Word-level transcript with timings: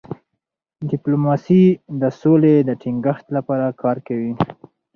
ډيپلوماسي 0.89 1.63
د 2.01 2.03
سولې 2.21 2.55
د 2.67 2.69
ټینګښت 2.81 3.25
لپاره 3.37 3.65
کار 3.81 3.97
کوي. 4.07 4.33